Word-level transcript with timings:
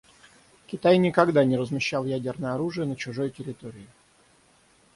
Китай 0.65 0.97
никогда 0.97 1.43
не 1.45 1.57
размещал 1.59 2.05
ядерное 2.05 2.55
оружие 2.55 2.87
на 2.87 2.95
чужой 2.95 3.29
территории. 3.29 3.85